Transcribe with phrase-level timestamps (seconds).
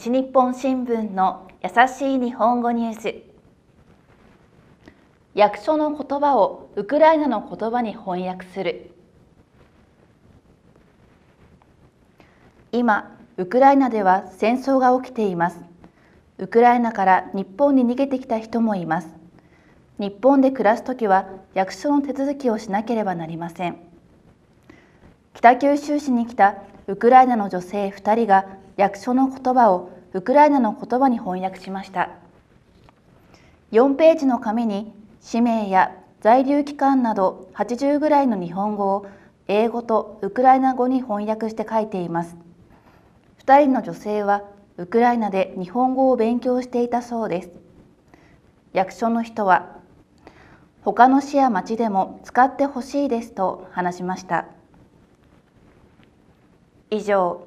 [0.00, 3.14] 西日本新聞の優しい日本語ニュース。
[5.34, 8.92] 役所の言葉をウクライナの言葉に翻訳する。
[12.72, 15.58] 今ウクライナでは戦争が起きています。
[16.38, 19.08] ウクライナから日本に逃げてきた人もいます。
[19.98, 23.76] 日本で暮らすときは役所の手続きをしなければなりません。
[25.34, 26.54] 北九州市に来た
[26.86, 28.46] ウクライナの女性2人が
[28.80, 32.10] 役所の言葉をウクライナの言葉に翻訳しました。
[33.72, 39.06] 4ページの紙に氏名や在留期間など80ぐらいの日本語を
[39.46, 42.36] 英語とウクライナ語に翻訳して書いています。
[43.44, 44.42] 2人の女性は
[44.76, 47.50] ウクライナで日本語を勉強していたそうです。
[48.72, 49.76] 役所の人は
[50.82, 54.46] 他の市や町でも使ってほしいですと話しました。
[56.90, 57.46] 以上